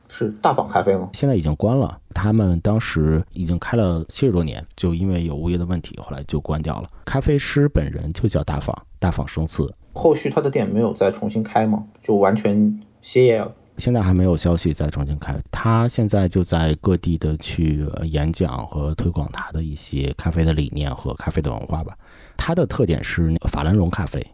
[0.08, 1.10] 是大坊咖啡吗？
[1.12, 1.98] 现在已经关了。
[2.14, 6.88] 他们当时已经开了七十多年，就因为有物业的问题，后来就关掉了。
[7.04, 9.72] 咖啡师本人就叫大坊，大坊生次。
[9.92, 11.84] 后续他的店没有再重新开吗？
[12.02, 13.52] 就完全歇业了？
[13.78, 15.38] 现在还没有消息再重新开。
[15.50, 21.94] 他现在就在各地的去演讲和推广他的一些咖啡的理念和咖啡的文化吧。
[22.38, 24.26] 它的特点是法兰绒咖啡。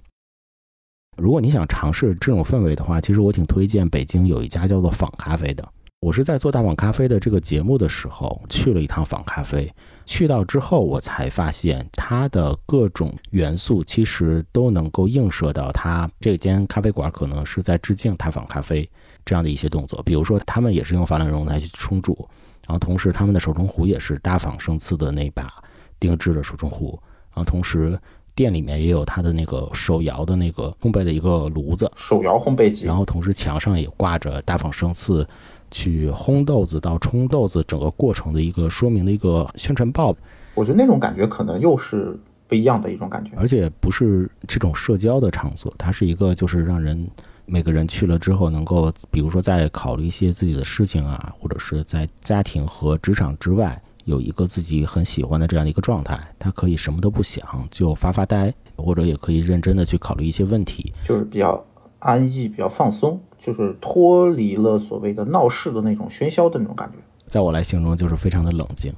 [1.19, 5.67] 如果你想尝试这种氛围的话，其实我挺推荐北京有一家叫做仿咖啡的。
[6.01, 9.71] 我是在做大仿咖啡的这个节目的时候去了一趟仿咖啡，
[10.07, 18.89] 去到之后我才发现它的各种元素其实都能够映射到它这间咖啡馆可能是在致敬大仿咖啡
[19.25, 20.03] 这样的一些动作。
[20.03, 22.27] 比如说，他们也是用法兰绒来去冲煮，
[22.67, 25.53] 然后同时他们的手冲壶也是大仿生次的那把
[26.01, 26.99] 定制的手冲壶，
[27.33, 28.01] 然后同时。
[28.35, 32.87] 店里面也有它的那个手摇的那个烘焙的一个炉子，手摇烘焙机。
[32.87, 35.27] 然后同时墙上也挂着大放生次
[35.71, 40.15] 去烘豆子到冲豆子整个过程的一个说明的一个宣传报。
[40.55, 47.09] 我觉得那种感觉可能又是不一样的一种感觉，而且不是这种社交的场所，它是一个就是让人。
[47.45, 61.65] 每个人去了之后，能够比如说在考虑一些自己的事情啊，或者是在家庭和职场之外有一个自己很喜欢的这样的一个状态，他可以什么都不想就发发呆，或者也可以认真的去考虑一些问题，就是比较
[61.99, 66.99] 安逸、比较放松，就是脱离了所谓的闹市的那种喧嚣的那种感觉。
[67.29, 68.93] 在我来形容，就是非常的冷静。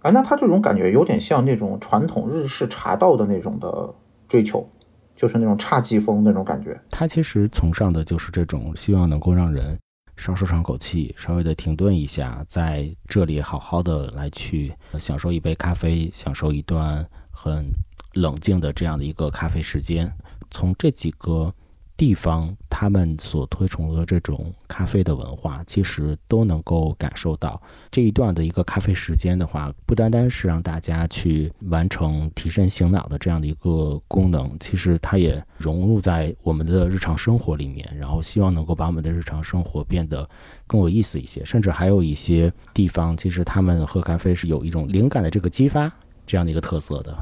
[0.00, 3.94] 哎，那他这种感觉有点像那种传统日式茶道的那种的
[4.28, 4.68] 追求。
[5.16, 9.78] 就是那种侘寂风那种感觉，他其实崇尚的就是这种，希望能够让人
[10.20, 17.64] 稍稍喘口气，稍微的停顿一下，在这里好好的来去享受一杯咖啡，享受一段很
[18.12, 20.12] 冷静的这样的一个咖啡时间。
[20.50, 21.52] 从这几个。
[22.00, 27.60] 地方他们所推崇的这种咖啡的文化，其实都能够感受到
[27.90, 40.26] 这一段的一个咖啡时间的话，不单单是让大家去完成提神醒脑的这样的一个功能，其实它也融入在我们的日常生活里面，然后希望能够把我们的日常生活变得
[40.66, 41.44] 更有意思一些。
[41.44, 45.92] 甚至还有一些地方，其实他们喝咖啡是有一种灵感的这个激发
[46.24, 47.14] 这样的一个特色的，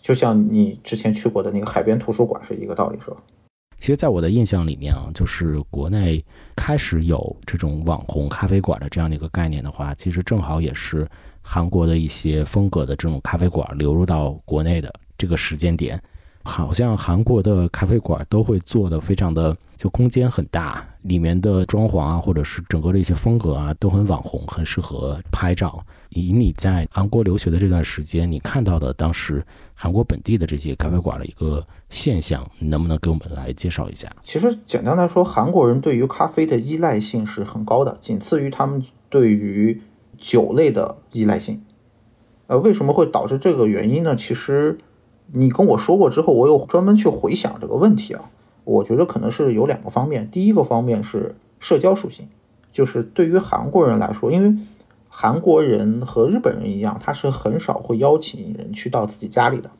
[0.00, 3.16] 就像你之前去过的那个海边图书馆是一个道理，是吧？
[3.82, 11.04] 其实，在我的印象里面啊，就是国内开始有这种网红咖啡馆的这样的一个概念的话，其实正好也是
[11.42, 16.00] 韩国的一些风格的这种咖啡馆流入到国内的这个时间点。
[16.44, 25.84] 好像韩国的咖啡馆都会做的非常的，就空间很大，里面的装潢啊，或者是整个的一些风格啊，都很网红，很适合拍照。
[26.10, 29.42] 以你在韩国留学的这段时间，你看到的当时
[29.74, 34.10] 韩国本地的这些咖啡馆的一个现象，你能不能给我们来介绍一下？
[34.22, 39.80] 其实简单来说，韩国人对于咖啡的依赖性是很高的，仅次于他们对于
[40.18, 41.62] 酒类的依赖性。
[42.48, 44.16] 呃，为什么会导致这个原因呢？
[44.16, 44.78] 其实。
[45.34, 48.30] 你跟我说过之后，我又专门去回想这个问题啊。
[48.64, 50.30] 我觉得可能是有两个方面。
[50.30, 52.28] 第一个方面是社交属性，
[52.72, 54.54] 就是对于韩国人来说，因为
[55.08, 59.70] 韩国人和日本人一样，他是很少会邀请人去到自己家里的，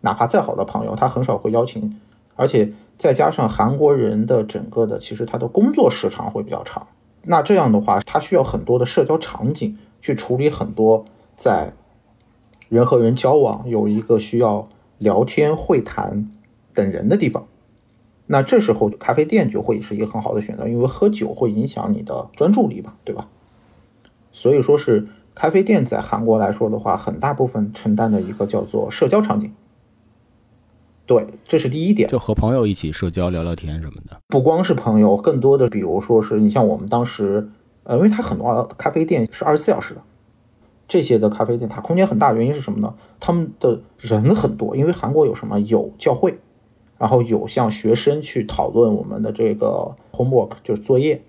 [0.00, 2.00] 哪怕再好的朋友，他很少会邀请。
[2.36, 6.86] 而且再加上韩国人的整个的，其实他的工作时长会比较长，
[7.22, 11.04] 那这样的话，他需要很多的社交场景去处理很多
[11.36, 11.74] 在
[12.68, 14.68] 人和人交往有一个需要。
[14.98, 16.30] 聊天、会谈
[16.72, 17.46] 等人的地方，
[18.26, 23.28] 那这时候咖啡店就会是一个很好的选择，因为喝酒会影响你的专注力吧，对吧？
[24.32, 29.52] 所以说是咖啡店在韩国来说的话，很大部分承担的一个叫做社交场景。
[31.06, 34.18] 对，这是第一点，就和朋友一起社交、聊聊天什么的。
[34.28, 37.50] 不光是朋友，更多的比如说是你像我们当时，
[37.82, 40.00] 呃，因为它很多咖啡店是二十四小时的。
[40.86, 42.94] 这些的咖啡店，它空间很大，原因是什么呢？
[43.18, 46.38] 他们的人很多，因为韩国有什么有教会，
[46.98, 51.22] 然后有像学生去讨论我们的这个 homework 就是作业，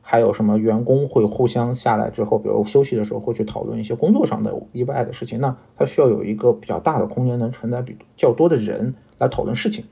[0.00, 5.40] 还有什么员工会互相下来之后，比如休息的时候会去讨论一些工作上的意外的事情。
[5.40, 9.84] 那它需要有一个比较大的空间，能承载比较多的人来讨论事情。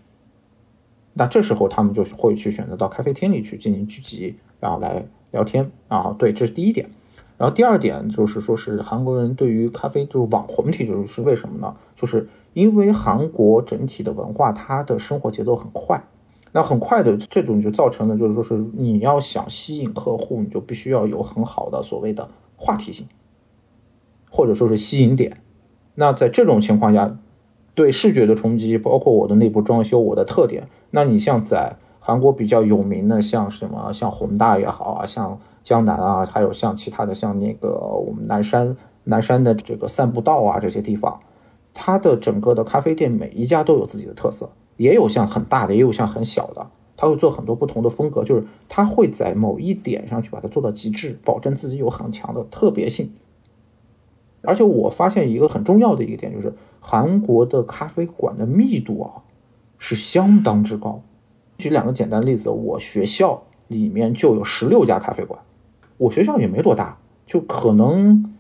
[1.15, 6.17] 那这时候他们就会去选择到咖啡厅里去进行聚集，然后来聊天啊。
[6.19, 6.89] 对，这是第一点。
[7.43, 11.75] 然后第二点就是说，是韩国人对于咖啡就是网红体质是为什么呢？
[11.97, 16.05] 就是因为韩国整体的文化，它的生活节奏很快，
[16.53, 23.09] 那很快的这种就造成了，就是说是你要想吸引客户，你就必须要有很好的所谓的话题性，
[24.31, 25.39] 或者说是吸引点。
[25.97, 27.19] 那在这种情况下，
[27.75, 35.41] 对视觉的冲击，包括我的内部装修，我的特点，那你像在韩国比较有名的，像什么像宏大也好啊，像。
[35.63, 41.21] 江南啊，还有像其他的，像那个我们南山南山的这个散步道啊，这些地方，
[41.73, 53.13] 它的整个的咖啡店每一家都有自己的特色，也有像很大的，也有像很小的，它会做很多不同的风格，就是它会在某一点上去把它做到极致，保证自己有很强的特别性。
[54.45, 59.23] 而且我发现一个很重要的一个点，就是韩国的咖啡馆的密度啊
[59.79, 61.03] 是相当之高。
[61.59, 65.41] 举两个简单例子，我学校里面就有十六家咖啡馆。
[66.03, 68.35] 我学校也没多大，就可能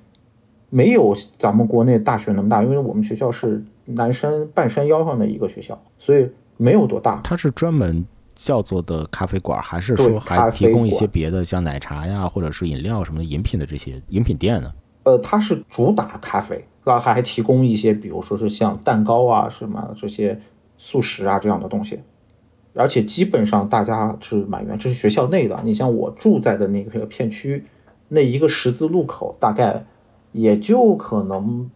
[0.68, 7.20] 没有咱们国内大学那么大，因为我们学校是南山半山腰上的一个学校，所以没有多大。
[7.22, 8.04] 它是专门
[8.34, 14.72] 叫做的咖啡馆，还是说还提供一些别的，像奶茶呀，或者是饮料什么的饮品的这些饮品店呢？
[15.04, 20.36] 呃，它是主打咖啡，然后还提供一些，比如说是像蛋糕啊什么这些
[20.78, 22.00] 速食啊这样的东西，
[22.74, 25.60] 而且基本上大家是满员，这是学校内的。
[25.64, 27.66] 你像我住在的那个片区，
[28.08, 29.84] 那一个十字路口，大概
[30.32, 31.70] 也就可能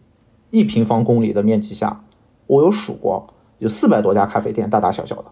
[0.49, 2.03] 一平方公里的面积下，
[2.47, 5.25] 我有数过，有四百多家咖啡店，大大小小的。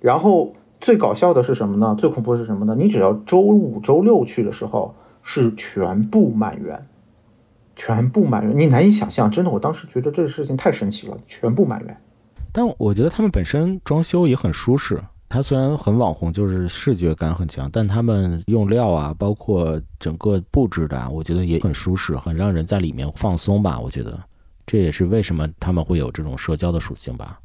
[0.00, 1.94] 然后最搞笑的是什么呢？
[1.98, 2.74] 最恐怖的是什么呢？
[2.78, 6.86] 你只要周五、周六去的时候，是全部满员。
[7.74, 11.96] 全部满员，你难以想象，真的，我当时觉得这个事情太神奇了，全部满员。
[12.52, 23.80] 但我觉得他们本身装修也很舒适，它虽然很网红，就是视觉感很强，但他们用料啊，包括整个布置的，我觉得也很舒适，很让人在里面放松吧。
[23.80, 24.20] 我觉得
[24.66, 27.38] 这也是为什么他们会有这种社交的属性吧。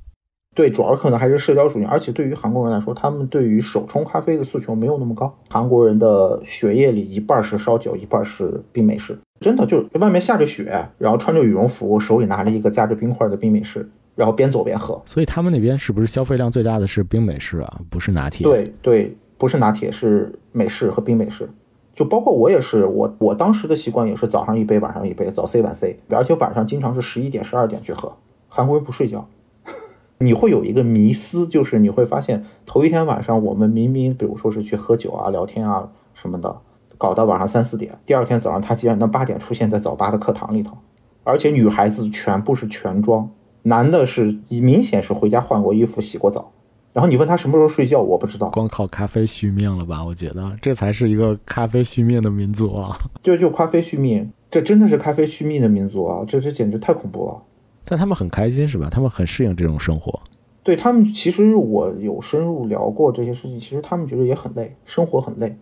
[0.53, 5.33] 对，主要可能还是社交属性，而且对于韩国人来说，他们对于手冲咖啡的诉求没有那么高。
[5.49, 13.87] 韩国人的血液里一半是烧酒，一半是冰美式，真的就外面下着雪，然后穿着羽绒服，手里拿着一个夹着冰块的冰美式，
[14.17, 14.99] 然后边走边喝。
[15.05, 17.79] 所以他们那边是不是消费量最大的是冰美式啊？
[17.89, 18.43] 不是拿铁？
[18.43, 21.47] 对对，不是拿铁，是美式和冰美式。
[21.93, 28.17] 就包括我也是，我我当时的习惯也是早上一杯，晚上一杯，早 C 晚 C，而且晚上经常是十一点、十二点去喝。
[28.49, 29.27] 韩国人不睡觉。
[30.19, 36.57] 你会有一个迷思，就是你会发现头一天晚上我们明明，比如说是去喝酒啊、聊天啊什么的，
[36.97, 40.75] 搞到晚上三四点，第二天早上他竟然能八点出现在早八的课堂里头，
[41.23, 43.29] 而且女孩子全部是全妆，
[43.67, 46.51] 男的是明显是回家换过衣服、洗过澡，
[46.93, 50.03] 然后你问他什么时候睡觉，我不知道，光靠咖啡续命了吧？
[50.05, 52.97] 我觉得这才是一个咖啡续命的民族啊！
[53.21, 56.23] 就就咖啡续命，这真的是咖啡续命的民族啊！
[56.25, 57.43] 这这简直太恐怖了。
[57.83, 58.89] 但他们很开心是吧？
[58.89, 60.17] 他们很适应这种生活。
[60.63, 65.57] 对他们，其实我有深入聊过这些事情，其实他们觉得也很累，生活很累，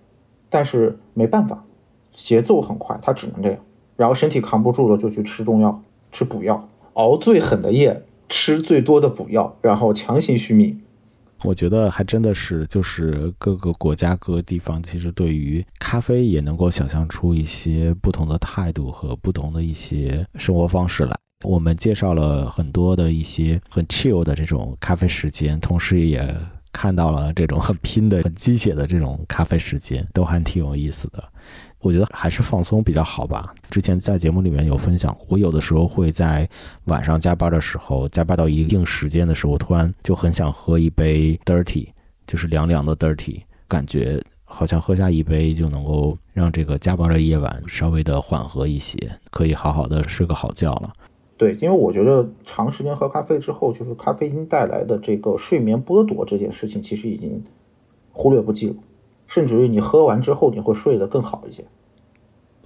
[0.50, 1.64] 但是没办法，
[2.14, 3.60] 节奏很快，他只能这样。
[3.96, 5.82] 然后身体扛不住了，就去吃中药，
[6.12, 10.82] 吃补药，熬最狠的夜，吃最多的补药，然后强行续命。
[11.44, 21.16] 我觉得还真的是，就是各个国家各个地方，其实对于咖啡也能够想象出一些不同的态度和不同的一些生活方式来。
[21.46, 26.36] 我们介绍了很多的一些很 chill 的这种咖啡时间，同时也
[26.72, 31.24] 看到了这种很拼的、很鸡血的这种咖啡时间，都还挺有意思的。
[31.86, 33.54] 我觉得还是放松比较好吧。
[33.70, 36.50] 之前在节目里面有分享，我有的时候会在
[36.86, 41.88] 晚上加班的时候，加班到一定时间的时候，突然就很想喝一杯 dirty，
[42.26, 48.98] 就是凉凉的 dirty，感觉好像喝下一杯就能够让这个加班的夜晚稍微的缓和一些，
[49.30, 50.92] 可以好好的睡个好觉了。
[51.38, 57.44] 对，因为我觉得长时间喝咖啡之后，就是咖啡因带来的这个睡眠剥夺这件事情，其实已经
[58.12, 58.76] 忽略不计了，
[59.28, 61.66] 甚至于你喝完之后，你会睡得更好一些。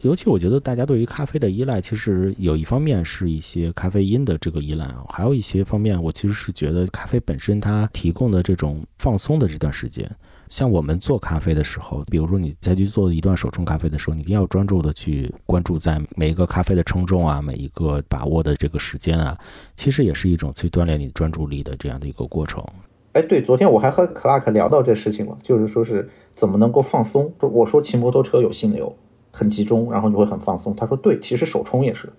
[0.01, 10.10] 尤其我觉得大家对于咖啡的依赖，其实有一方面是一些咖啡因的这个依赖啊，还有一些方面，我其实是觉得咖啡本身它提供的这种放松的这段时间。
[10.47, 19.38] 像我们做咖啡的时候，比如说你再去做一段手冲咖啡的时候，你一定要专注的去关注在每一个咖啡的称重啊，每一个把握的这个时间啊，
[19.76, 22.64] 其实也是一种去锻炼你专注力的这样的一个过程。
[23.12, 26.10] 哎，对，昨天我还和 Clark 聊到这事情了，就是说是
[26.40, 27.30] 怎么能够放松。
[27.38, 28.96] 就我说骑摩托车有心流，
[29.30, 30.74] 很集中，然后你会很放松。
[30.74, 32.10] 他说对，其实手冲也是，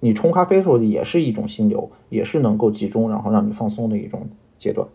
[0.00, 4.28] 你冲咖啡的时候也是一种心流，也是能够集中，然后让你放松的一种
[4.58, 4.86] 阶段。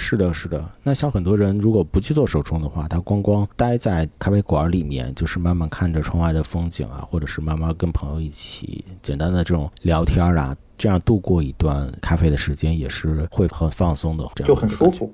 [0.00, 0.64] 是的，是的。
[0.84, 15.12] 那像很多人如果不去做手冲的话，他光光待在咖啡馆里面，就是慢慢看着窗外的风景啊，或者是慢慢跟朋友一起简单的这种聊天啊，这样度过一段咖啡的时间，也是会很放松的，这样就很舒服。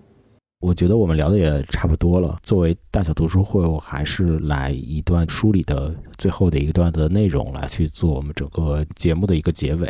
[0.64, 2.38] 我觉得我们聊的也差不多了。
[2.42, 9.86] 作为大小读书会，我还是来一段书里的最后的一段的内容来去做我们整个节目的一个结尾。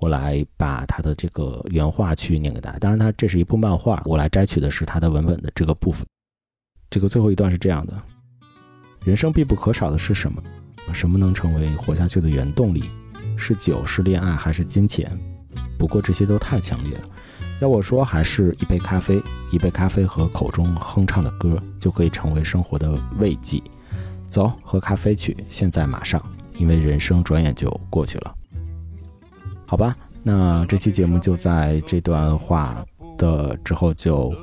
[0.00, 2.78] 我来把他的这个原话去念给大家。
[2.78, 6.06] 当然，他这是一部漫画，我来摘取的是他的文本的这个部分。
[6.90, 7.94] 这个最后一段是这样的：
[9.06, 10.42] 人生必不可少的是什么？
[10.92, 12.82] 什么能成为活下去的原动力？
[13.38, 15.10] 是酒，是恋爱，还是金钱？
[15.78, 17.04] 不过这些都太强烈了。
[17.60, 23.62] 要我说，还是一杯咖啡，一杯咖啡和口中哼唱的歌，就可以成为生活的慰藉。
[24.28, 26.20] 走，喝咖啡去，现在马上，
[26.58, 28.34] 因为人生转眼就过去了。
[29.64, 32.84] 好吧，那这期节目就在这段话
[33.16, 34.34] 的之后就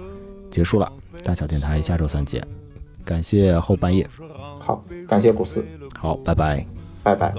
[0.49, 0.91] 结束了。
[1.23, 2.41] 大小电台下周三见，
[3.05, 4.09] 感谢后半夜，
[4.59, 5.63] 好，感谢古斯，
[5.99, 6.65] 好，拜拜，
[7.03, 7.33] 拜拜。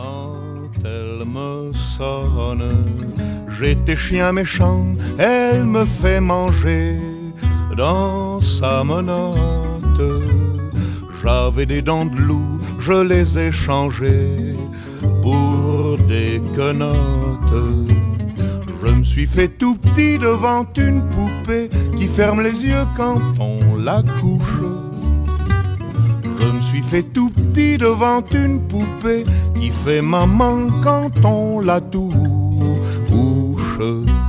[12.80, 14.56] Je les ai changés
[15.22, 17.54] pour des quenottes.
[18.84, 23.76] Je me suis fait tout petit devant une poupée qui ferme les yeux quand on
[23.76, 24.62] la couche.
[26.40, 29.24] Je me suis fait tout petit devant une poupée
[29.54, 32.14] qui fait maman quand on la touche.
[33.84, 34.21] Oh.